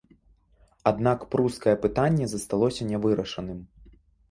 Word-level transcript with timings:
Аднак 0.91 1.25
прускае 1.35 1.75
пытанне 1.85 2.31
засталося 2.33 2.91
нявырашаным. 2.91 3.63